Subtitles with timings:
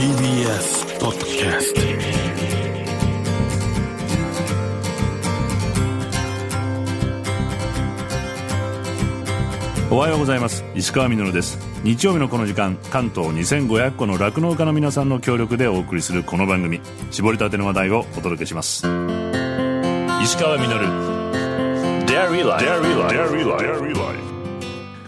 [0.00, 1.80] TBS ポッドキャスト
[9.94, 10.64] おはようございます。
[10.74, 11.58] 石川みのるです。
[11.84, 16.80] 日曜日のこの時間関東2500個の酪農家の皆さんの協力でお送りするこの番組。
[17.10, 18.86] 絞りたての話題をお届けします。
[20.22, 20.86] 石川みのる。
[22.06, 24.39] Dairy Life Dairy Life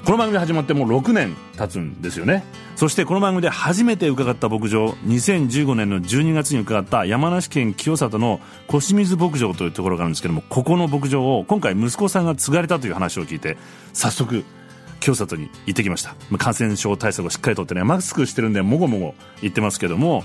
[0.05, 2.43] この番組始まってもう6年経つんですよね。
[2.75, 13.57] そしてこの番組で初めて伺った牧場2015年の12月に伺った山梨県清里の小清水牧場というところがあるんですけどもここの牧場を今回息子さんが継がれたという話を聞いて
[13.93, 14.45] 早速
[14.99, 16.17] 清里に行ってきました。
[16.37, 20.25] 感染症対策をしっかりとってねマスクしてるんでもごもご言ってますけども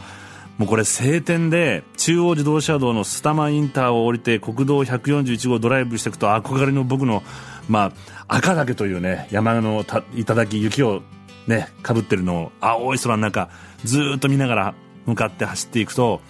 [0.58, 7.22] もうこれ晴天で中央自動車道のスタマインターを降りて国道141号ドライブしていくと憧れの僕の、
[7.70, 7.94] ま
[8.28, 11.04] あ、赤岳というね山のた頂雪を
[11.46, 13.50] ねかぶってるのを青い空の中
[13.84, 14.76] ずっと見ながら
[15.06, 16.22] 向かって走っていくと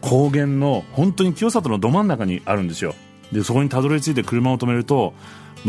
[0.00, 2.94] 高原の本当に清里のど真ん中にあるんですよ。
[3.32, 5.14] でそこにたどり着いて車を止めると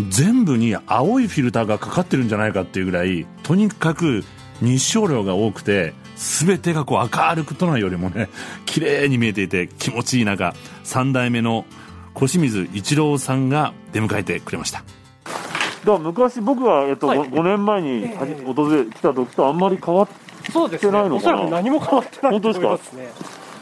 [0.10, 4.24] 全部に青いフィルターがかかってるんじゃないかっていうぐらいとにかく
[4.62, 8.30] 日照量が多くて全てがこう明るく都内よりもね
[8.66, 11.66] 綺麗に見えていて気持ちいい中3代目の
[12.14, 18.08] 小清水一郎さんが出迎えてくれましただから昔僕が、えっとはい 5, 年前に
[18.46, 20.08] 訪れ来た時とあんまり変わっ
[20.52, 20.92] そうですね。
[20.92, 21.36] してないのかな？
[21.36, 23.10] おそらく何も変わってない本当ですかと思いますね。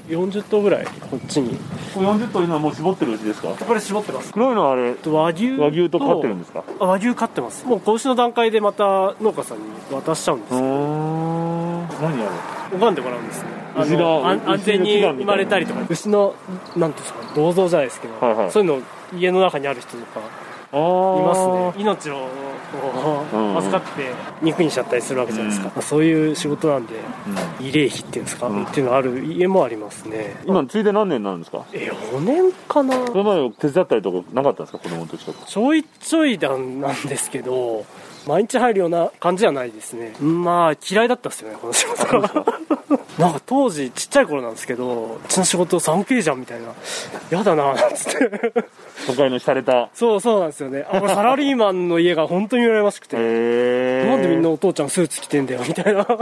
[0.07, 1.57] 40頭ぐらいこっちに。
[1.95, 3.49] 40頭今もう絞ってるうちですか？
[3.49, 4.31] これ絞ってます。
[4.33, 6.63] 黒いのはあれ和牛和牛と飼ってるんですか？
[6.79, 7.65] あ和牛飼ってます。
[7.65, 10.65] もう子牛の段階でまた農家さんに渡しちゃうんですうーよ。
[10.65, 13.49] ん何あ拝んでもらうんですね。
[13.75, 16.35] あ牛がの安全に生まれたりとか、牛の
[16.75, 18.81] なんていうんですか銅像じゃないですけど、はいはいそういうの
[19.17, 20.23] 家の中にある人とかい
[20.73, 21.83] ますね。
[21.83, 22.27] 命を
[22.71, 23.49] こううん。
[23.49, 25.81] うん預かって肉にしちゃったりするわけじゃないですか。
[25.81, 26.95] そういう仕事なんで
[27.59, 28.63] 慰霊碑っていうんですか、うん。
[28.63, 30.35] っていうのある家もありますね。
[30.45, 31.65] 今ついで何年なんですか？
[31.73, 33.05] え4年かな？
[33.07, 34.79] それまで手伝ったりとかなかったんですか？
[34.79, 35.45] 子供の時とか。
[35.45, 37.85] ちょいちょいなんなんですけど
[38.27, 40.13] 毎日入るような感じじゃないですね。
[40.19, 42.45] まあ嫌いだったっすよねこの仕事が
[43.17, 46.67] なんか当時ちっちゃい頃なんですけどうちの仕事 3K じゃんみたいな。
[47.29, 48.53] やだななんつって。
[49.07, 49.89] 都会の洒落た。
[49.93, 50.85] そうそうなんですよね。
[50.91, 53.15] あこれサラリーマンの家が本当に羨ましくて、
[54.05, 56.05] なんでみんなお父ちゃんスーツ着てんだよみたいな。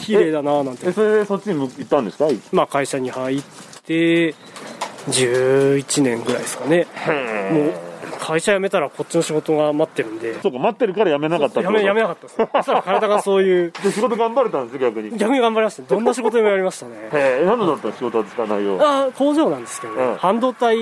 [0.00, 0.88] 綺麗だななんて。
[0.88, 2.28] えそれでそっちに向行ったんですか？
[2.52, 3.42] まあ会社に入っ
[3.84, 4.34] て
[5.08, 6.86] 11年ぐらいですかね。
[7.52, 7.72] もう
[8.30, 10.40] 会社辞めたらこっちの仕事が待ってるんで。
[10.40, 11.78] そうか待ってるから辞めなかったってこと？
[11.78, 12.36] やめやめなかったです。
[12.38, 13.72] そしたら体がそういう。
[13.82, 15.08] で仕事頑張れたんですよ逆に？
[15.08, 15.88] へ逆に頑張りましたね。
[15.90, 16.92] どんな仕事でもやりましたね。
[17.12, 20.16] え何のだったの仕事はつかないよあ工場なんですけどね、うん。
[20.16, 20.76] 半導体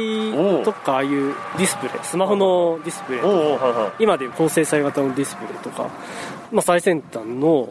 [0.65, 5.89] とかああいうディスプレイスマホのディスプレイおうおうはいは今でいう高精細型のディスプレイとか、
[6.53, 7.69] まあ、最先端の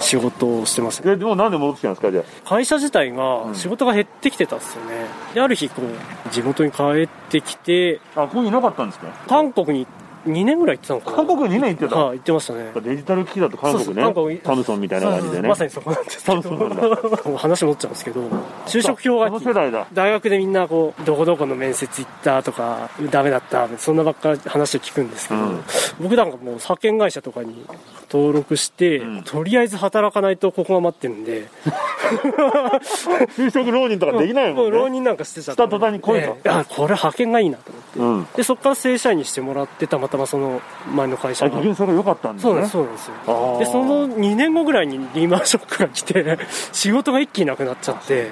[0.00, 1.04] 仕事をしてました。
[1.08, 2.10] ででもなんで戻ってきたんですか？
[2.10, 5.06] じゃ会社自体が仕事が減ってきてたんですよね。
[5.34, 9.06] である日こう地元に帰ってきてああここにいなかったんですか？
[9.28, 9.86] 韓国に
[10.26, 11.16] 2年ぐらい行ってたのかな。
[11.16, 12.72] 韓国に2年行ってた、はい行ってましたね。
[12.82, 14.02] デジタル機器だと韓国そうね。
[14.02, 15.48] そう韓国サムソンみたいな感じでね。
[15.48, 16.42] まさにそこなんですけど。
[17.38, 18.20] 話戻っちゃうんですけど。
[18.66, 19.44] 就職氷こ河期。
[19.46, 19.86] の世代だ。
[19.94, 25.64] 大学でみんなこうどこどこの面接行ったとかダメだったそんなばっかり話を聞くんですけど、うん。
[26.02, 27.64] 僕なんかもう派遣会社とかに
[28.12, 29.22] 登録して、ん。
[29.22, 31.48] とりあえず働かないとここが待ってるんで。
[33.36, 34.68] 就職浪人とかできないもんね。
[34.70, 37.98] う浪人なんかしてちゃした途端に来いこれ派遣がいいなと思って。
[37.98, 38.26] うん。
[38.36, 40.60] でそこから正社員にしてもらってたまたまその
[40.92, 41.54] 前の会社が。
[41.54, 42.66] あ逆にそれが良かったんですね。
[42.66, 43.66] そうなんですそうなんですよ。
[43.66, 46.38] でその2年後ぐらいにリーマンショックが来て
[46.72, 48.30] 仕事が一気になくなっちゃって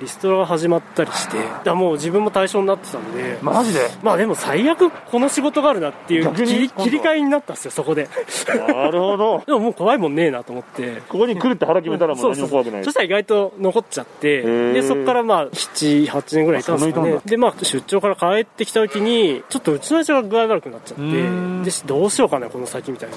[0.00, 3.38] リストラが始まったりしてだもう自分も対象になってたんで。
[3.40, 3.80] マジで？
[4.02, 6.68] まあでも最悪この仕事があるなっていう切り
[7.00, 8.08] 替えになったんですよそこで。
[8.48, 9.11] なるほど
[9.46, 11.02] でももう怖いもんねえなと思って。
[11.08, 12.84] ここに来るって腹決めたらもう何も怖くない。
[12.84, 14.72] そしたら意外と残っちゃってー。
[14.72, 23.16] でそこからまあ78年ぐらいいたんですかねでまあ出張から帰ってきた時にちょっとうちの親父が具合悪くなっちゃってんでどうしようかなこの先みたいな。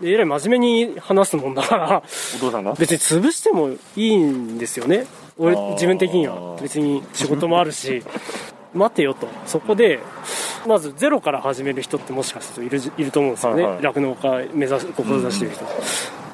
[0.00, 2.02] でえらい真面目に話すもんだから
[2.36, 2.74] お父さんが？
[2.74, 5.06] 別に潰してもいいんですよね。
[5.38, 6.56] 俺自分的には。
[6.60, 8.02] 別に仕事もあるし。
[8.74, 9.26] 待てよと。
[9.46, 9.98] そこで
[10.66, 13.62] まずゼロから始める人ってもしかするといるいると思うんですよね。
[13.62, 13.82] はいはい。
[13.82, 15.64] 酪農、家目指す志してる人、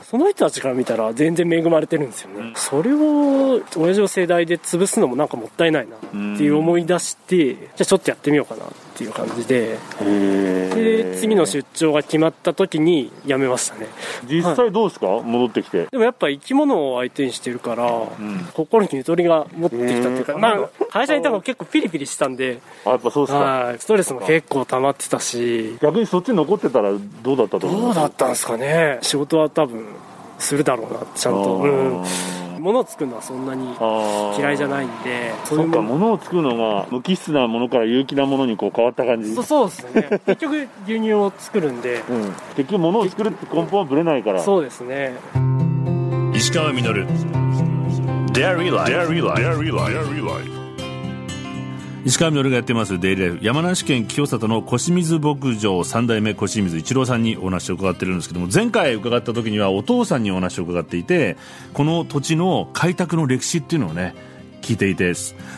[0.03, 8.65] その人たちから見たら全然恵まれてるんですよね、それを親父の世代で潰すのもなんかもったいないなっていう思い出して、じゃあちょっとやってみようかな。
[8.65, 9.79] っていう感じで。
[9.99, 13.89] で次の出張が決まった時に辞めましたね。
[14.29, 15.07] 実際どうですか？
[15.07, 15.87] 戻ってきて。
[15.87, 17.91] でもやっぱ生き物を相手にしてるから、
[18.53, 23.39] 心にゆとりが持ってきたっていうか、まあ、会社にいたの結構ピリピリしてたんで、あやっぱそうですか。
[23.39, 26.93] はい、ストレスも結構溜まってたし、逆にそっちに残ってたら
[27.23, 28.99] どうだったと思うどうだったんですかね。
[29.03, 29.87] 仕事は多分
[30.39, 32.05] するだろうなってちゃんと、うん、
[32.65, 33.77] 物を作るのはそんなに
[34.39, 39.35] 嫌いじゃないんでそっかも物を作るのが無機質なものから有機なものにこう変わった感じ。
[39.35, 40.21] そうそうですね。
[40.27, 42.03] 結局牛乳を作るんで。
[42.09, 44.43] うん、結局物を作るって根本はぶれないから。
[44.43, 45.15] そうですね。
[46.35, 47.07] 石川稔。
[48.33, 50.64] Dairy Life Dairy Life
[52.05, 53.45] 石川稔がやってますデイリーライフ。
[53.45, 61.39] 山梨県清里の小清水牧場3代目小清水一郎さんにお話を伺ってるんですけども前回伺った時にはお父さんにお話を伺っていて
[61.73, 64.15] この土地の開拓の歴史っていうのをね
[64.61, 65.15] 聞いていて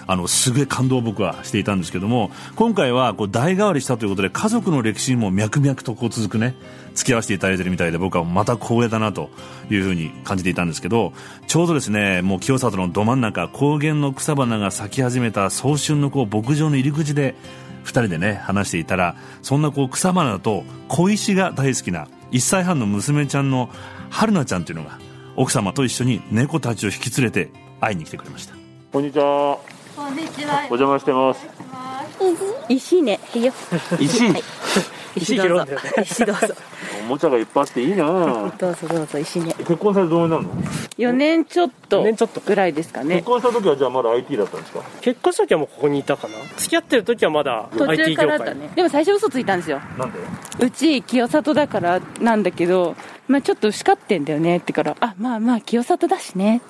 [0.07, 6.55] あのすげえ感動を僕はしていたんですけども今回はこう代替わりしたということで家族の歴史も脈々とこう続くね
[6.97, 9.31] 付き合わせていただいてるみたいで僕はまた光栄だなと
[9.71, 11.13] いうふうに感じていたんですけど
[11.47, 17.37] ちょうどですねもう清里のど真ん中高原の草花が咲き始めた早春のこう牧場の入り口で
[17.85, 23.71] 2人でね話していたらそんなこう草花と小石が大好きな1歳半の娘ちゃんの
[24.11, 24.99] 春菜ちゃんというのが
[25.37, 27.51] 奥様と一緒に猫たちを引き連れて
[27.81, 28.55] 会いに来てくれました
[28.91, 29.59] こんにちは
[29.95, 30.61] こんにちは。
[30.71, 31.47] お邪魔してます
[32.69, 33.53] 石ね、いいよ。
[34.01, 34.43] 石はい。
[35.17, 35.73] 石どうぞね。
[36.03, 36.55] 石どうぞ。
[37.01, 38.07] おもちゃがいっぱいあっていいな
[38.59, 39.55] どうぞどうぞ石ね。
[39.59, 40.51] 結婚されてどうになるの
[40.99, 43.17] 四年ちょっと四年ちょっとぐらいですかね。
[43.17, 43.27] 結。
[43.27, 48.71] 婚した時はじゃあまだ IT だったんですか結婚した時はもうここにいたかな付き合ってる時はまだ途 IT 中か業界ね。
[48.75, 49.81] でも最初嘘ついたんですよ。
[49.99, 50.19] なんで
[50.61, 52.97] うち清里だからなんだけど、
[53.29, 54.59] まあちょっと叱ってんだよね。
[54.59, 56.61] ってから、あ、まあまあ清里だしね。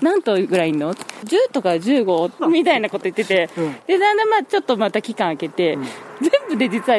[0.00, 5.76] 何頭ぐらいいんの ?10 とか15みたいなこと言ってて、うんで、だんだんまあちょっとまた期間空けて、
[6.20, 6.98] 全部で実は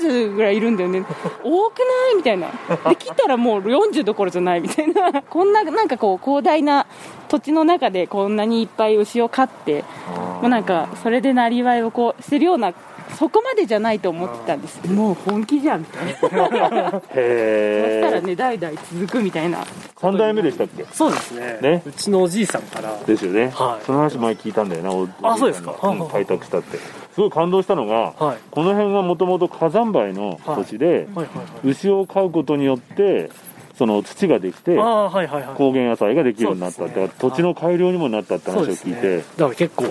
[0.00, 1.04] 40ぐらいいるんだよね。
[1.44, 2.16] 多くない？
[2.16, 2.48] みたいな。
[2.88, 5.22] で、来たらもう40どころじゃないみたいな。
[5.22, 6.86] こんな、なんかこう広大な
[7.28, 9.84] 土地の中でこんなにいっぱい牛を飼って、
[10.42, 12.72] もうなんかそれでなりわいをこうしてるような、
[13.18, 14.80] そこまでじゃないと思ってたんです。
[14.90, 16.12] もう本気じゃんみたいな。
[16.20, 19.58] そしたらね、代々続くみたいな。
[20.00, 20.84] 3代目でしたっけ？
[20.92, 21.58] そうですね。
[21.60, 21.82] ね。
[21.86, 22.96] うちのおじいさんから。
[23.06, 23.84] ですよね、はい。
[23.84, 25.74] その話前聞いたんだよなおあそうですか。
[25.82, 26.78] うん開拓したって。
[26.78, 28.36] すごい感動したのが、はい。
[28.50, 30.96] この辺がもともと火山灰の土地で、はい。
[30.96, 31.26] はいはい
[31.64, 33.30] 牛を飼うことによって
[33.76, 35.44] その土ができてはいはいはい。
[35.56, 37.10] 高原野菜ができるようになったって、ね。
[37.18, 39.84] 土地の改良にもなったって話を聞いて、だから結構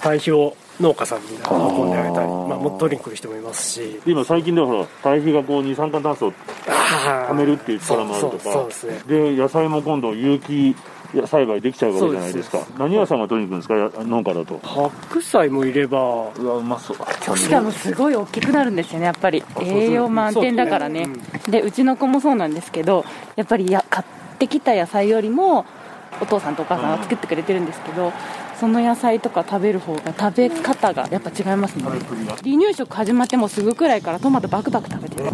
[0.00, 4.00] 堆肥を農家さんに運んであげたりまあ、もっと取りに来る人もいますし。
[4.06, 8.38] 今最近ではほら堆肥がこう二酸化炭素を貯貯めるっていう力もあるとか。
[8.44, 9.00] そうそうですね。
[9.06, 10.76] で野菜も今度有機
[11.26, 12.58] 栽培できちゃうわけじゃないですか。
[12.78, 14.00] 何屋さんが取りに行くんですか？
[14.00, 14.60] や農家だと。
[14.62, 15.98] 白菜もいれば
[16.36, 19.42] うわうまそうしかもすごい大きくなるんですよね、やっぱり。
[19.62, 21.08] 栄養満点だからね。
[21.48, 23.04] で、うちの子もそうなんですけど、
[23.36, 24.06] やっぱりや買っ
[24.38, 25.64] てきた野菜よりも、
[26.20, 28.12] お父さんとお母さんが作ってくれてるんですけど、
[28.58, 31.84] その野菜とか食べる方が食べ方がやっぱ違いますね。
[31.84, 31.98] 離
[32.58, 35.30] 乳食始まってもすぐくらいからトマトバクバク食べてで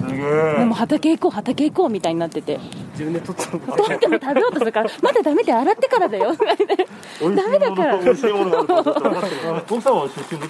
[0.61, 2.61] えも畑行こう、畑行こうみたいになってて。
[2.93, 6.35] 自分で取ったの取っても食べようとするから、まだダメで洗ってからだよ。
[6.37, 7.97] ダメだから。
[7.97, 10.49] 美奥さんは出身で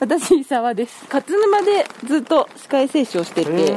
[0.00, 1.04] 私、伊沢です。
[1.12, 3.76] 勝沼でずっと歯科衛生士をしてて。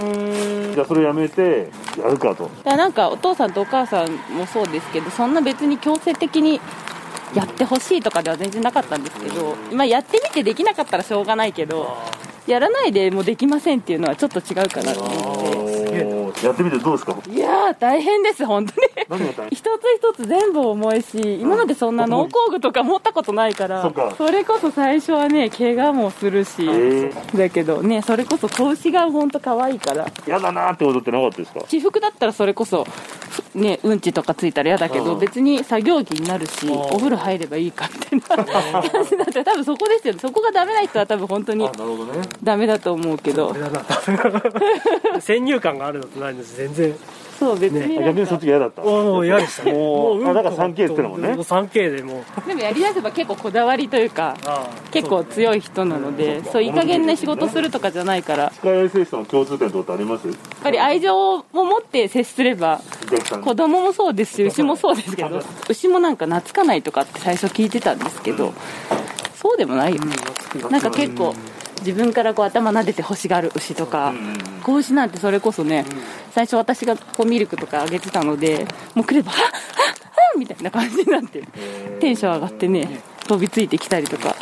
[0.74, 6.62] じゃあそれやめてやるかとだからなんかお父さんとお母さんもそうですけどそんな別に強制的に
[7.36, 11.98] やってほしいとかでは全然なかったんですけど、まあ、やってみてできなかったらしょうがないけど
[12.48, 15.12] やらないでもうできませんっていうのはちょっと違うかなと思
[15.72, 15.82] って。
[16.46, 17.16] やってみてどうですか？
[17.30, 18.88] いやー大変です本当に。
[19.52, 30.08] 一つ一つ全部重いし今までそんな農工具とか持ったことないからそれこそ最初はね怪我もするしえだけどねそれこそ子牛が本当可愛いから。
[30.26, 31.60] 嫌だなってことってなかったですか？
[31.68, 32.88] 私服だったらそれこそ、
[33.56, 35.20] ね、うんちとかついたら嫌だけど、うん。
[35.20, 40.20] 別に作業着になるし、お風呂入ればいいかみたいな感じだったら、多分そこですよね。
[40.20, 42.22] そこがダメな人は多分本当になるほどね。
[42.44, 43.54] ダメだと思うけど。
[45.20, 46.96] 先入観があるのとないのと全然
[47.42, 48.04] そう、別になんか。
[48.10, 48.84] 逆にそっちが嫌だった。
[48.84, 49.64] もう嫌でした。
[49.64, 51.30] ねもううんあだから 3K って言ってたもんね。
[51.30, 52.48] もう 3K でもう。
[52.48, 54.38] でもやりだせば結構こだわりというか、
[54.92, 60.28] 結構強い人なので、そう、いい加減な仕事するとかじゃないから、やっ歯科衛生士の共通点とかってあります
[60.62, 62.80] ぱり愛情を持って接すれば、
[63.44, 68.54] 子供もそうですし牛もそうですけど牛もなんか懐かないとかって最初聞いてたんですけど、
[69.36, 70.02] そうでもないよ。
[70.04, 70.14] ね、
[70.70, 71.34] なんか結構
[71.80, 74.14] 自分からこう頭撫でて欲しがる牛とか、
[74.64, 75.86] 子牛なんてそれこそね、
[76.32, 79.58] 最初私がこうミルクとかあげてたのでもう来れば「はっはっは
[80.36, 81.44] っ」みたいな感じになって
[82.00, 84.36] テンション上がってね飛びついてきたりとか。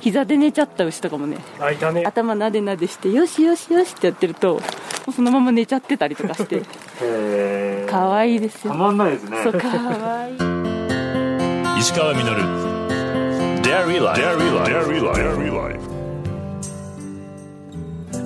[0.00, 2.02] 膝で寝ちゃった牛とかもねあいたね。
[2.04, 4.60] 頭なでなでしてよしよしよしってやってるとも
[5.06, 6.64] うそのまま寝ちゃってたりとかして
[7.00, 7.88] へー。
[7.88, 8.72] 可愛いですよ。
[8.72, 9.36] たまんないですね。
[9.44, 10.36] そう可愛い。
[11.78, 12.22] 石川稔。
[13.62, 14.20] Dairy Life.
[14.20, 15.20] Dairy Life.
[15.20, 15.91] Dairy Life.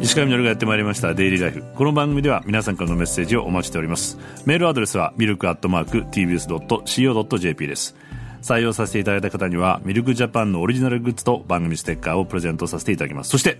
[0.00, 1.64] 石川みのるがやってまいりましたデイリーライフ。
[1.74, 4.18] この番組では皆さんからのメッセージをお待ちしております。
[4.44, 7.96] メールアドレスはミルクアットマーク TBS.CO.JP です。
[8.42, 13.30] 採用させていただいた方にはミルクジャパンのオリジナルグッズと番組ステッカーをプレゼントさせていただきます。
[13.30, 13.58] そして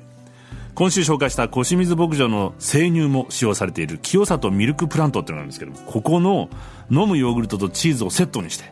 [0.75, 6.51] 今週紹介した小清水牧場の生乳も使用されている清里ミルクプラントっていうのがあるんですけどもここの
[6.91, 8.65] 飲むヨーグルトとチーズをセットにして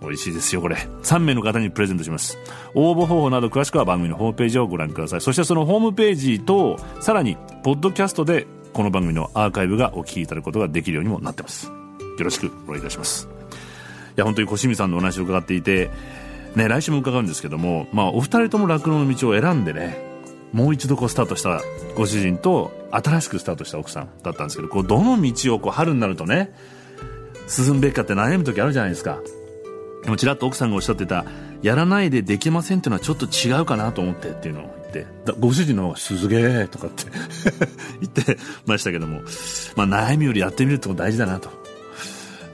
[0.00, 0.76] 美味しいですよこれ。
[1.02, 2.38] 3名の方にプレゼントします。
[2.74, 5.20] 応募方法など詳しくは番組のホームページをご覧ください。
[5.20, 11.66] そしてそのホームページとさらにポッドキャストでこの番組のアーカイブがお聞きいただくことができるようにもなってます。
[11.66, 11.72] よ
[12.18, 13.28] ろしくお願いいたします。
[14.16, 15.90] いや本当に小清水さんのお話を伺っていて
[16.54, 19.98] ね来週も伺うんですけどもまあお二人とも酪農の道を選んでね
[20.52, 21.60] もう一度こうスタートした
[21.96, 26.54] ご主人と新しくスタートした奥さんだったんですけどこうどの道をこう春になるとね
[27.46, 29.20] 進むべきかって悩む時あるじゃないですか。
[30.06, 31.24] でもちらっと奥さんがおっしゃってた
[31.62, 35.06] やらないでできませんっていうのはちょっと違うかなと思ってっていうのを言って
[35.40, 37.04] ご主人の方がすげえとかって
[38.00, 39.22] 言ってましたけども、
[39.74, 41.65] まあ、悩みよりやってみるってこと大事だなと。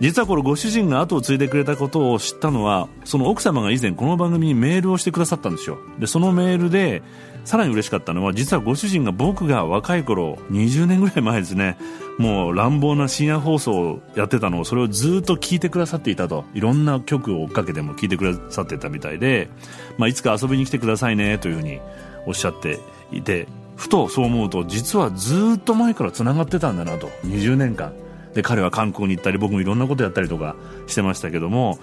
[0.03, 5.79] 実はこれご主人が後を継いでくれたことを知ったのはその奥様が以前この番組にメールをしてくださったんですよ。
[6.01, 7.05] でそのメールで
[7.45, 11.79] さらに嬉しかったのは実はご主人が僕が若い頃20年ぐらい前ですね
[12.19, 16.47] もう乱暴な深夜放送をやってたのをそれをずっと聞いてくださっていたと。
[16.53, 19.51] いろんな曲を追っかけても聞いてくださってたみたいで、
[19.99, 21.81] まあ、いつか遊びに来てくださいねというふうに
[22.27, 22.81] おっしゃって
[23.13, 27.07] いてふとそう思うと実はずっと前からつながってたんだなと。
[27.25, 28.02] 20年間。
[28.35, 31.79] で彼は観光に行ったり僕もいろんなことやったりとかしてましたけども、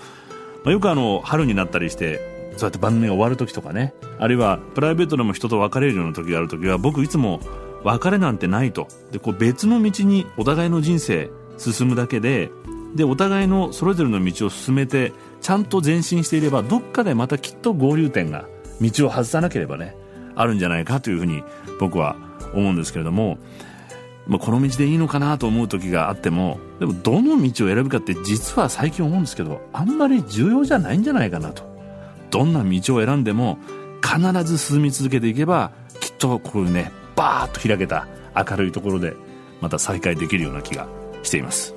[0.64, 7.40] まあ、よくあの春になったりしてそうやって番組が終わる時とかねあるいはプライベートでも人と別れるような時がある時は僕いつも
[7.84, 8.88] 別れなんてないと。
[9.12, 12.52] でこう別の道にお互いの人生進むだけで
[12.96, 18.46] でお互いのそれぞれの道を進めてちゃんと前進していればどっかでまたきっと合流点が
[18.82, 19.96] 道を外さなければね
[20.36, 21.44] あるんじゃないかというふうに
[21.80, 22.16] 僕は
[22.54, 23.38] 思うんですけれども、
[24.30, 31.68] まあ、この道でいいのかなと思う時があってもでもどの道を選ぶかって実は最近思うんですけどあんまり重要じゃないんじゃないかなと。
[32.30, 33.58] どんな道を選んでも
[34.04, 39.16] 必ず進み続けていけばきっとこういうねバーッと開けた明るいところで
[39.62, 40.88] また再会できるような気が
[41.24, 41.74] しています。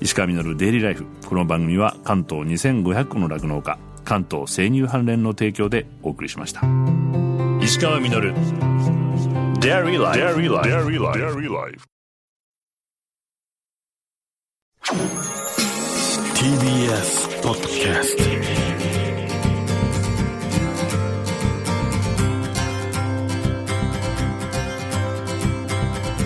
[0.00, 1.04] 石川稔デイリーライフ。
[1.26, 6.62] この番組は関東2500個の酪農家関東生乳関連の提供でお送りしました。
[7.60, 8.97] 石川稔
[9.60, 11.86] デイリーライフ
[16.36, 18.16] TBS ポッドキャス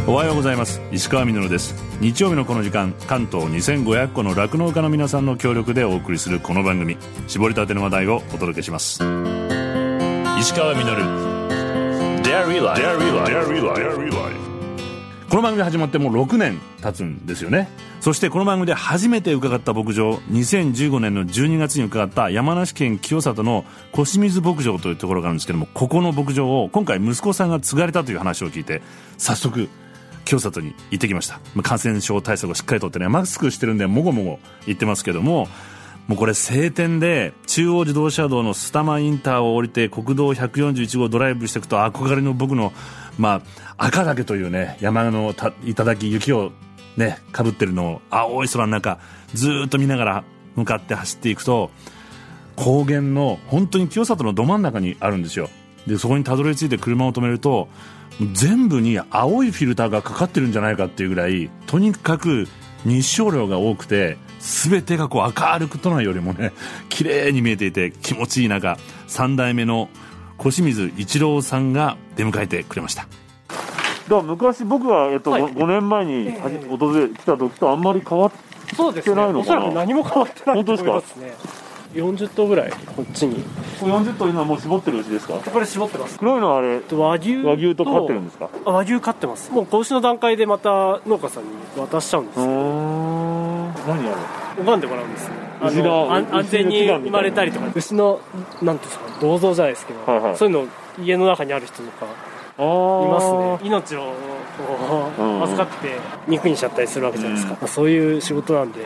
[0.04, 0.82] トおはようございます。
[0.90, 1.74] 石川みのるです。
[2.00, 6.98] 日曜日のこの時間関東2500個の酪農家の皆さんの協力でお送りするこの番組。
[7.28, 9.02] 絞りたての話題をお届けします。
[10.38, 11.31] 石川みのる
[15.28, 17.68] この番組始まってもう6年経つんですよね。
[18.00, 28.80] そしてこの番組で初めて伺った牧場2015年の12月に伺った山梨県清里の小清水牧場というところがあるんですけどもここの牧場を今回息子さんが継がれたという話を聞いて
[29.18, 29.68] 早速
[30.24, 31.38] 清里に行ってきました。
[31.62, 35.48] 感染症対策をしっかりとってねマスクしてるんでもごもご言ってますけども
[36.08, 42.72] もうこれ晴天で中央自動車道のスタマインターを降りて国道141号ドライブしていくと憧れの僕の、
[43.18, 43.42] ま
[43.76, 46.52] あ、赤岳というね山のた頂雪を
[46.96, 48.98] ねかぶってるのを青い空の中
[49.32, 50.24] ずっと見ながら
[50.56, 51.70] 向かって走っていくと
[52.56, 55.48] 高原の本当に清里のど真ん中にあるんですよ。
[55.86, 57.68] でそこにたどり着いて車を止めると
[58.34, 62.46] 全部に青いフィルターがかかってるんじゃないかっていうぐらいとにかく
[62.84, 66.52] 日照量が多くて全てがこう明るく都内よりもね
[66.88, 69.88] 綺麗に見えていて気持ちいい中3代目の
[70.36, 73.02] 小清水一郎さんが出迎えてくれました。
[73.02, 75.42] だから昔僕が、えっとはい。
[75.44, 78.32] 5, 年前にはじ訪れ来た時とあんまり変わっ
[78.74, 79.60] そうですねしてないのかな。
[79.60, 81.34] おそらく何も変わってない本当ですかと思いますね
[81.94, 83.44] 40頭ぐらいこっちに。
[83.80, 85.34] 40頭今はもう絞ってるうちですか？
[85.34, 86.18] これ絞ってます。
[86.18, 87.36] 黒いのはあれ和牛。
[87.36, 88.48] 和牛と飼ってるんですか？
[88.64, 89.52] あ和牛飼ってます。
[89.52, 92.81] もう子牛の段階でまた農家さんに渡しちゃうんですうーよん
[93.86, 94.16] 何あ
[94.58, 97.66] 拝んでもらうんですねあ牛がの安全に生まれたりとか。
[97.74, 98.20] 牛の
[98.60, 100.68] なんていうんですか銅像じゃないですけど、はいはいそういうの
[101.02, 103.38] 家の中にある人とかいますね。
[103.62, 104.12] ー命を
[104.58, 105.42] こう、うん。
[105.44, 105.96] 預かって
[106.28, 108.80] 肉にしちゃったりするわけじゃないですか、まあそういう仕事なんで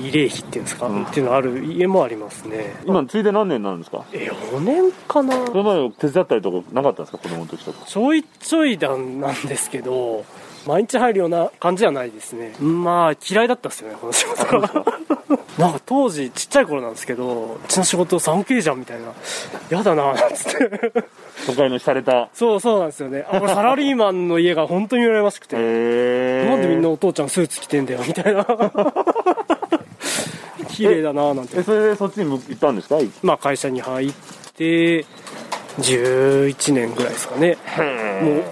[0.00, 1.04] 慰霊碑っていうんですか、うん。
[1.04, 2.74] っていうのある家もありますね。
[2.84, 4.04] 今ついで何年になるんですか？
[4.12, 5.46] え4年かな。
[5.46, 7.18] それまで手伝ったりとかなかったんですか？
[7.18, 7.86] 子供の時とか。
[7.86, 10.24] ちょいちょいなんなんですけど
[10.66, 12.54] 毎日入るような感じじゃないですね。
[12.60, 14.84] まあ嫌いだったっすよねこの仕事は。
[15.58, 19.06] なんか当時ちっちゃい頃なんですけどうちの仕事 3K じゃんみたいな。
[19.70, 20.92] やだななんつって。
[21.46, 22.28] 都会の洒落た。
[22.34, 23.24] そうそうなんですよね。
[23.30, 25.56] あこれサラリーマンの家が本当に羨ましくて。
[25.56, 25.62] な
[26.56, 28.44] んでみんなお父ちゃんスーツ着てんだよみたいな。
[30.68, 31.58] 綺麗だななんて。
[31.58, 32.96] えそれでそっちに向行ったんですか？
[33.22, 34.12] まあ会社に入っ
[34.56, 35.04] て
[35.80, 37.56] 11年ぐらいですかね。
[38.22, 38.42] もう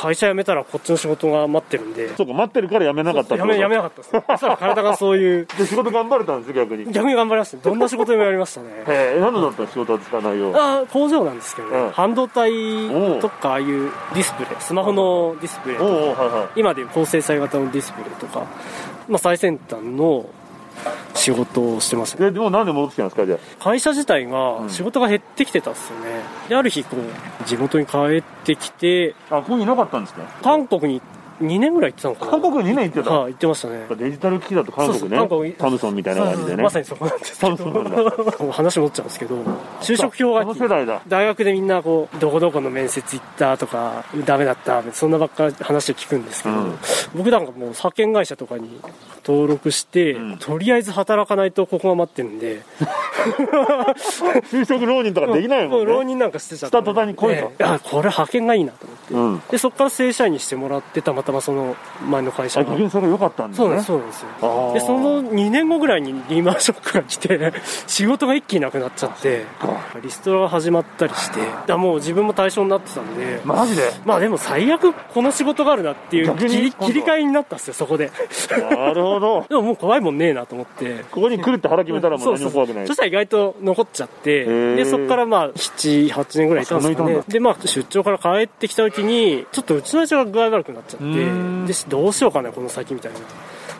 [0.00, 2.16] 会社辞めたらこっちの仕事が待ってるんで。
[2.16, 3.52] そうか待ってるから辞めなかったってこと？
[3.52, 4.10] やめやめなかったです。
[4.28, 5.46] そしたら体がそういう。
[5.58, 6.88] で仕事頑張れたんですよ逆に。
[6.88, 7.62] へ逆に頑張りましたね。
[7.64, 8.68] どんな仕事でもやりましたね。
[8.88, 11.90] え何だったの仕事はつかないよあ工場なんですけどね、うん。
[11.90, 12.50] 半導体
[13.20, 16.48] とかああいうディスプレイスマホのディスプレイとか。
[16.56, 18.46] 今でいう高精細型のディスプレイとか、
[19.08, 20.24] まあ、最先端の
[21.14, 23.26] 仕事をしてましたねいででもなんで戻ってきたんですか？
[23.26, 26.06] じゃ会社自体が仕事が減ってきてたんですよね。
[26.48, 31.02] である日こう地元に帰ってきてああここにいなかったんですね韓国に
[31.40, 32.30] 2年ぐらい行ってたのかな。
[32.32, 33.86] 韓国に2年行ってた、はい行ってましたね。
[33.96, 35.16] デジタル機器だと韓国ね。
[35.16, 36.62] 韓国サムソンみたいな感じでね。
[36.62, 37.90] まさにそこなんですけサムソンなんだ。
[37.92, 39.36] ど話戻っちゃうんですけど
[39.80, 40.60] 就職氷河期。
[40.60, 41.02] 世代だ。
[41.08, 46.78] 大学でみんなこうどこどこの面接行ったとかダメだったそんなばっかり話を聞くんですけど、うん。
[47.14, 48.80] 僕なんかもう派遣会社とかに
[49.24, 50.36] 登録して、ん。
[50.38, 52.62] とりあえず働かないとここが待ってるんで。
[54.50, 55.84] 就職浪人とかできないもんね。
[55.84, 57.50] う浪人なんかしてちゃした途端に来いと。
[57.84, 59.42] これ派遣がいいなと思って、うん。
[59.50, 61.76] でそこから正社員にしてもらってたまたまその
[62.08, 63.66] 前の会社あがそれが良かったんですね。
[63.66, 67.52] そうなんですそうなんですよでその2年後ぐらいにリーマンショックが来て
[67.86, 69.44] 仕事が一気になくなっちゃって
[70.02, 73.90] リストラが始まったりしてだもう自分も対象になってたんでマジで？
[74.04, 78.10] まあでも最悪この仕事があるなっていう切り切り替えになったんですよそこで。
[78.50, 79.46] なるほど。
[79.48, 81.04] でももう怖いもんねえなと思って。
[81.10, 82.86] ここに来るって腹決めたらもうそう何も怖くない。
[82.86, 84.76] そしたら意外と残っちゃってー。
[84.76, 87.20] でそこからまあ78年ぐらいいたんですかね。
[87.28, 91.12] でまあ出張から帰ってきた時にちょっとうちの父が具合悪くなっちゃってん
[91.66, 93.18] でどうしようかねこの先みたいな。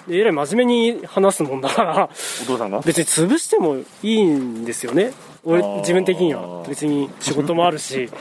[0.08, 2.10] でえらい真面目に話すもんだから
[2.42, 2.80] お父さんが？
[2.80, 5.12] 別に潰してもいいんですよね。
[5.44, 6.64] 俺自分的には。
[6.68, 8.08] 別に仕事もあるし。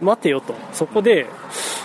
[0.00, 0.54] 待てよと。
[0.72, 1.26] そこで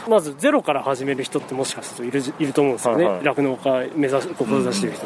[0.08, 3.04] まずゼロから始める人ってもしかするといるいると思うんですよね。
[3.04, 3.26] はいはい。
[3.26, 5.06] 酪農、家目指し志してる人、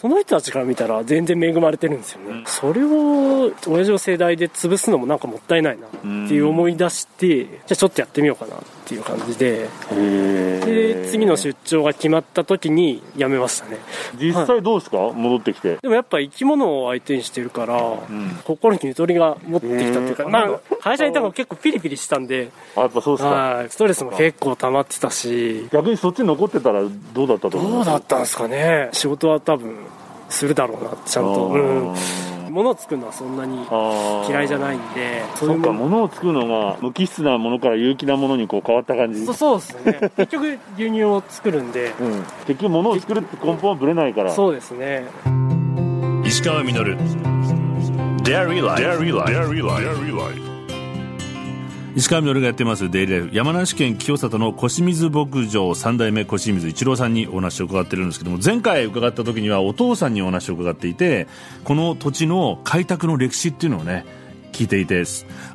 [0.00, 9.68] その人たちから見たら全然恵まれてるんですよね、それを親父の世代で潰すのもなんかもったいないなっていう思い出して、じゃあちょっとやってみようかなっていう感じで。
[9.90, 13.78] で次の出張が決まった時に辞めましたね。
[14.18, 14.96] 実際どうですか？
[15.12, 15.76] 戻ってきて。
[15.76, 17.80] でもやっぱ生き物を相手にしてるから、
[18.44, 23.30] 心にゆとりが持ってきたっていうか、まあ、会社にいたのが結構ピリピリしたんで、あやっぱそうですか。
[23.30, 23.70] はい。
[23.70, 29.76] ストレスも結構溜まってたし、逆にそっちに残ってたらどうだったと思うどうだったんですかね、仕事は多分
[30.28, 31.46] するだろうな、ちゃんと。
[31.46, 31.94] うん
[32.50, 33.66] 物を作るのはそんなに
[34.28, 35.90] 嫌いじゃないんで、そうそっかいうもの。
[35.90, 39.24] 物を作るのが無機質なものから有機なものにこう変わった感じ。
[39.26, 40.10] そうそうですね。
[40.16, 44.32] 結局牛乳を作るんで、うん、結局物を作るって根本はぶれないから。
[44.32, 45.06] そうですね。
[46.24, 46.96] 石川稔。
[48.22, 50.59] Dairy Life Dairy Life Dairy Life
[51.96, 53.36] 石川みのるがやってますデイリーライフ。
[53.36, 61.26] 山梨県清里の小清水牧場3代目小清水一郎さんにお話を伺ってるんですけども前回伺った時にはお父さんにお話を伺っていて
[61.64, 64.04] この土地の開拓の歴史っていうのをね
[64.60, 65.04] 聞いていて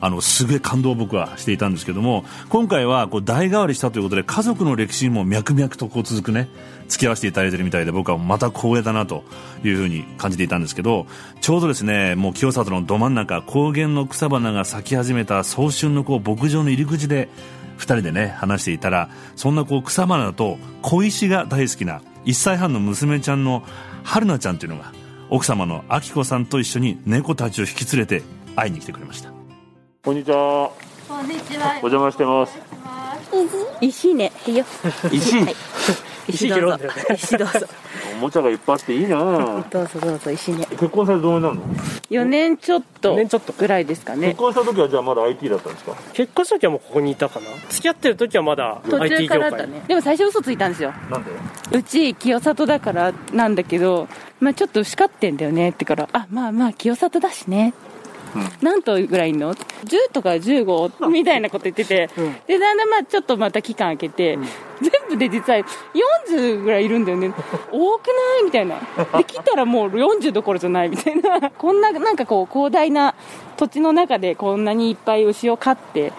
[0.02, 6.50] あのすげえ感動を僕はしていたんですけども今回はこう代替わりしたということで家族の歴史にも脈々とこう続くね
[6.88, 9.24] 付き合わせていただいてるみたいで僕はまた光栄だなと
[9.63, 11.06] いうふうに感じていたんですけど
[11.39, 17.30] ちょうどですねもう清里のど真ん中高原の草花が咲き始めた早春のこう牧場の入り口で
[17.78, 23.63] 2人でね話していたらそんなこう草花と小石が大好きな1歳半の娘ちゃんの
[24.04, 24.91] 春菜ちゃんというのが
[25.30, 28.24] 奥様の明子さんと一緒に猫たちを引き連れて
[28.56, 29.32] 会いに来てくれました。
[30.04, 30.72] こんにちは。
[31.08, 31.72] こんにちは。
[31.84, 32.58] お邪魔してます。
[33.82, 34.32] 石ね。
[34.48, 34.65] いいよ。
[35.12, 35.56] 石はい。
[36.28, 36.80] 石どうぞ
[37.13, 37.68] 石どうぞ。
[38.15, 39.18] おもちゃがいっぱいあっていいな。
[39.70, 40.65] どうぞどうぞ石ね。
[40.72, 41.62] 結婚されてどうになるの
[42.10, 43.54] ？4年ちょっと4年ちょっと。
[43.54, 45.94] ぐらいですか結ね婚した時はじゃあまだ IT だったんですか？
[46.13, 47.48] 結婚した時はもうここにいたかな。
[47.70, 49.68] 付き合ってる時はまだ途 IT 業中からだ界。
[49.70, 50.94] ねでも最初嘘ついたんですよ。
[51.12, 51.32] なんで？
[51.78, 54.08] うち清里だからなんだけど、
[54.39, 57.74] まあ、ちょっと牛飼ってんだよねってからあまあまあ清里だしね、
[58.62, 62.36] 何頭ぐらいいんの ?10 とか15みたいなこと言ってて、うん。
[62.48, 64.38] でだんだんまあちょっとまた期間空けて、
[64.82, 65.60] 全部で実は
[66.30, 67.34] 40ぐらいいるんだよね。
[67.71, 68.45] 多くない？
[68.45, 68.76] みたいな。
[69.17, 71.50] で来たらもう40どころじゃないみたいな。
[71.58, 73.15] こんななんかこう広大な
[73.58, 76.12] 土地の中でこんなにいっぱい牛を飼って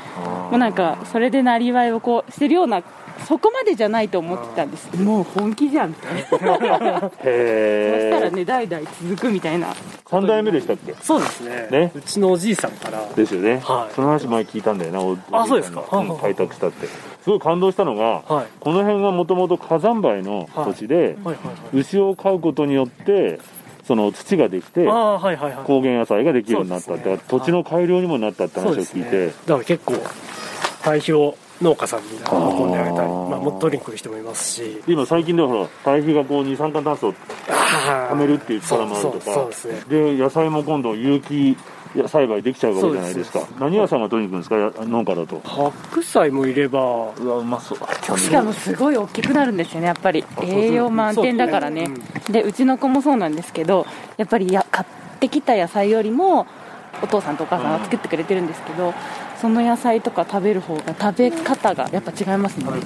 [0.51, 2.83] もうなんかそれでなりわいをこうしてるような
[3.27, 4.95] そこまでじゃないと思ってたんです。
[5.01, 9.75] もう本気じゃんみたいなそしたらね代々続くみたいな。
[10.07, 10.95] 3代目でしたっけ？
[11.01, 11.41] そうです。
[11.41, 11.69] ね。
[11.71, 11.93] ね。
[11.95, 13.03] うちのおじいさんから。
[13.17, 13.95] ですよね、はい。
[13.95, 15.83] その話前聞いたんだよなおあそうですか。
[15.91, 16.87] うん開拓したって。
[16.87, 18.47] すごい感動したのが、はい。
[18.61, 21.07] この辺がもともと火山灰の土地で、はい。
[21.07, 21.17] はい。
[21.25, 21.37] はい。
[21.79, 23.41] 牛を飼うことによって
[23.85, 25.37] その土ができてああはい。
[25.37, 25.53] はい。
[25.53, 25.65] はい。
[25.65, 27.19] 高原野菜ができるようになったって、ね。
[27.29, 29.03] 土地の改良にもなったって話をそうですね。
[29.03, 29.95] 聞いて、だから結構
[30.83, 34.83] 堆肥を農家さんに喜んであげたりまあ、もっと取りに来る人もいますし。
[34.87, 37.15] 今最近ではほら堆肥がこう二酸化炭素を
[37.49, 39.21] は貯めるっていう力もあるとか。
[39.25, 39.83] そうそうですね。
[39.89, 41.57] で野菜も今度有機
[42.09, 43.41] 栽培できちゃうわけじゃないですか。
[43.59, 44.57] 何屋さんが取りに行くんですか？
[44.57, 45.41] や農家だと。
[45.45, 46.81] 白菜もいれば。
[47.19, 48.19] うわうまそう。
[48.19, 50.23] しかもすごい大きくなるんですよねやっぱり。
[50.43, 51.89] 栄養満点だからね。
[52.29, 53.87] でうちの子もそうなんですけど
[54.19, 56.47] やっぱりや買ってきた野菜よりも
[57.03, 58.93] お父さんとお母さんが作ってくれてるんですけど
[59.41, 62.65] その野菜とか食べる方が食べ方がやっぱ違いますね。
[62.65, 62.81] 離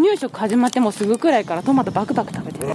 [0.00, 2.72] 乳食始まってもうすぐくらいからトマトバクバク食べてで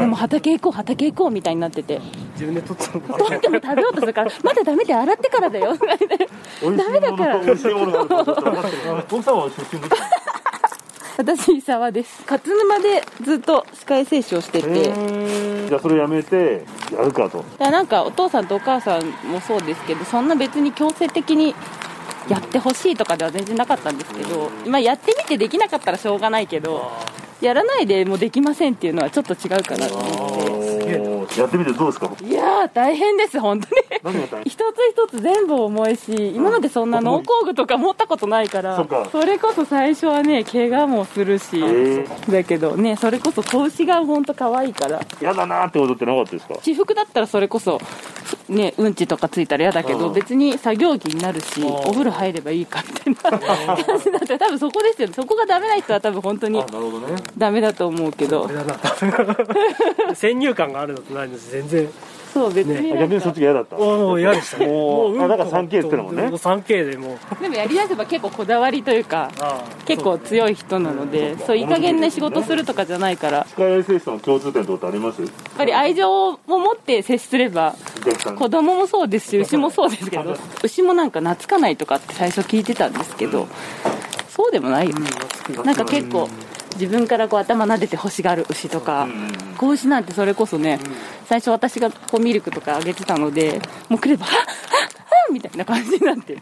[0.00, 0.06] え。
[0.06, 2.00] も畑行こう畑行こうみたいになってて。
[2.34, 3.14] 自分で取ったのか。
[3.14, 5.76] 取っても食べようとするからまだダメで洗ってからだよ。
[5.78, 7.38] ダメだから。
[7.38, 7.42] は
[11.18, 12.22] 私伊沢です。
[12.28, 15.68] 勝沼でずっと歯科衛生士をしてて。
[15.68, 17.44] じゃあそれやめてやるかと。
[17.58, 21.54] なんかお父さんとお母さんもそうですけどそんな別に強制的に
[22.28, 26.90] やってほしいとかでは全然なかったんですけど、まあ、やってみてできなかったらしょうがないけど
[27.40, 30.82] やらないでもうできませんっていうのはちょっと違うかなと思って。
[31.38, 32.12] やってみてどうですか？
[32.20, 33.82] いやー大変です本当に。
[34.02, 34.42] 何が大変？
[34.44, 38.76] 一つ一つ全部重いし今までそんな農工具とか持ったことないから
[39.10, 45.00] それこそ最初はね怪我もするしえだけどねそれこそ子牛が本当可愛いから。
[45.22, 46.54] 嫌だなーってことってなかったですか？
[46.60, 47.80] 私服だったらそれこそ
[48.48, 50.14] ねうんちとかついたら嫌だけどうん。
[50.14, 55.08] 別に作業着になるしお風呂入ればいいかみたいな感じだったら多分そこですよ。
[55.08, 56.62] ねそこがダメな人は多分本当に
[57.36, 58.48] ダメだと思うけど。
[60.14, 61.88] 先入観があるのとないのと全然
[62.32, 63.76] そう別になんあ逆にそっかちが嫌だった。
[63.76, 64.66] もう嫌でしたね。
[64.66, 66.22] もううんあだから 3K って言ってたもんね。
[66.22, 67.42] もう 3K でもう。
[67.42, 73.38] でもやりだせば結構こだわりというかああ結構強い人なのでそういい加減な仕事するとかじゃないから。
[73.38, 75.22] やっ歯科衛生士との共通点とかってあります？
[75.56, 77.74] ぱり愛情を持って接すれば
[78.38, 83.46] 子供もそうですし牛もそうですけど牛もなんか懐かないとかって最初聞いてたんですけど
[84.28, 84.96] そうでもないよ
[85.64, 86.28] なんか結構
[86.74, 89.08] 自分からこう頭撫でて欲しがる牛とか
[89.58, 90.78] 子牛なんてそれこそね
[91.26, 94.50] 最初私がこうミルクとかあげてたのでもう来れば「はっはっは
[95.30, 96.36] っ」みたいな感じになって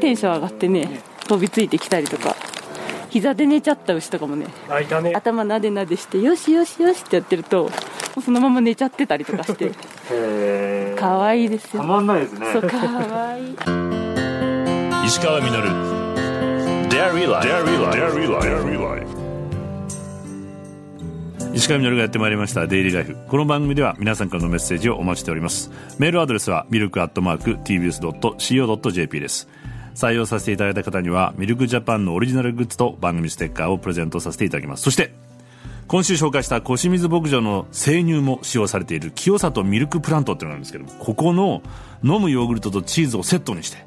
[0.00, 2.36] テンション上がってね飛びついてきたりとか。
[3.10, 4.48] 膝で寝ちゃった牛とかもね
[5.14, 7.70] 頭なでなでしてよしよしよしってやってるとも
[8.18, 9.72] うそのまま寝ちゃってたりとかして
[10.12, 11.00] へー。
[11.00, 11.80] 可愛いですよ。
[11.80, 12.46] たまんないですね。
[12.52, 12.76] そう可
[13.30, 13.56] 愛い。
[15.06, 15.98] 石川稔。
[16.88, 19.17] Dairy Life Dairy Life
[21.58, 25.72] 石川稔がやってまいりました「デイリーライフ」この番組では皆さんからのメッセージをお待ちしております。
[25.98, 29.48] メールアドレスはミルクアットマーク TBS.CO.JP です。
[29.96, 34.84] 採用させていただいた方にはミルクジャパンのオリジナルグッズと番組ステッカーをプレゼントさせていただきます。
[34.84, 35.12] そして
[35.88, 41.60] 今週紹介した腰水牧場の生乳も使用されている清里ミルクプラントっていうのがあるんですけどここの
[42.04, 43.78] 飲むヨーグルトとチーズをセットにして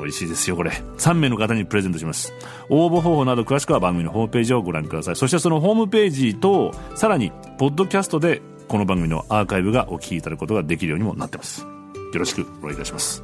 [0.00, 0.70] 美味しいですよこれ。
[0.98, 2.32] 3名の方にプレゼントします。
[2.68, 5.16] 応募方法など詳しくは番組のホームページをご覧ください。
[5.16, 11.62] そしてそのホームページとさらにポッドキャストでこの番組のアーカイブがお聞きいただくことができるようにもなってます。
[11.62, 13.22] よろしくお願いいたします。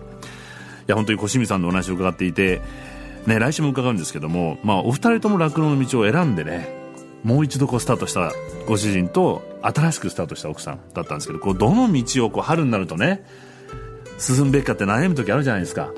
[0.86, 2.60] いや本当に小清水さんのお話を伺っていて
[3.26, 6.68] ね来週も伺うんですけどもまあお二人とも酪農の道を選んでね
[7.24, 8.32] もう一度こうスタートした
[8.68, 13.24] ご主人と新しくスタートした奥さんだったんですけどこうどの道をこう春になるとね
[14.18, 15.90] 進むべきかって悩む時あるじゃないですか。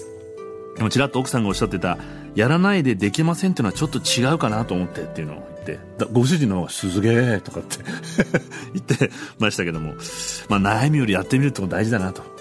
[0.79, 1.99] でもちらっと奥さんがおっしゃってた
[2.35, 5.79] やらないでできませんっていうのはちょっと違うかなと思ってっていうのを言って
[6.13, 7.79] ご主人の方がすげえとかって
[8.73, 9.95] 言ってましたけども、
[10.49, 12.38] まあ、悩みよりやってみるってこと大事だなと。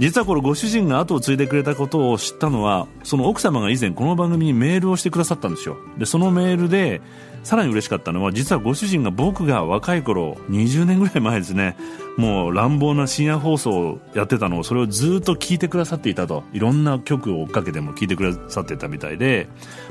[0.00, 5.76] 実はこれご主人が後を継いでくれたことを知ったのはその奥様が以前この番組にメールをしてくださったんですよ。
[5.98, 7.02] でそのメールで
[7.42, 11.76] さらに嬉しかったのは実はご主人が僕が若い頃20年ぐらい前ですね
[12.16, 16.44] もう乱暴な深夜放送をやってたのをそれをずっと聞いてくださっていたと。
[16.54, 19.48] いろんな曲を追っかけても聞いてくださってたみたいで、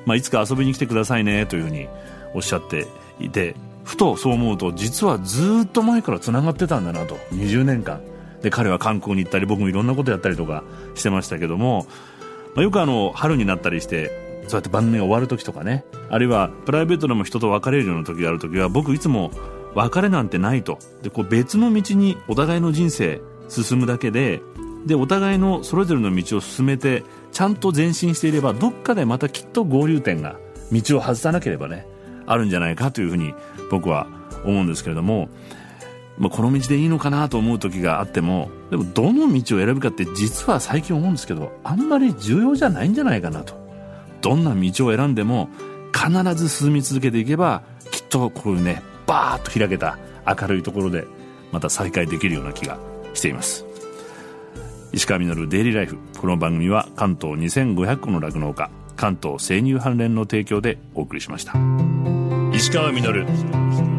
[0.08, 1.88] まあ、いつか遊びに来てくださいねというふうに
[2.34, 2.88] おっしゃって
[3.20, 7.16] いてふとそう思うと実はずっと前からつながってたんだなと。
[7.32, 8.09] 20年間。
[8.42, 10.64] で彼は観光に行ったり僕もいろんなことやったりとか
[10.96, 11.88] してましたけども、
[12.56, 19.32] まあ、よくあの春になったりしてそうやって番組が終わる時とかねあるいはプライベートでも人と別れるような時がある時は僕いつも
[19.76, 20.80] 別れなんてないと。
[21.04, 24.42] でこう別の道にお互いの人生進むだけで
[24.86, 30.38] でお互いのそれぞれの道を進めてちゃんと前進していればどっかでまたきっと合流点が
[30.72, 31.86] 道を外さなければね
[32.26, 33.34] あるんじゃないかというふうに
[33.70, 34.08] 僕は
[34.46, 35.30] 思うんですけれども、
[36.20, 43.58] まあ、この道でいいのかなと思う時があってもでもどの道を選ぶかって実は最近思うんですけどあんまり重要じゃないんじゃないかなと。
[44.22, 45.50] どんな道を選んでも
[45.94, 51.08] 必ず進み続けていけばきっとこういうねバーッと開けた明るいところで
[51.54, 52.78] また再会できるような気が
[53.14, 53.66] しています。
[54.92, 61.54] 石川稔デイリーライフこの番組は関東2500個の酪農家関東生乳関連の提供でお送りしました。
[62.54, 63.99] 石川稔。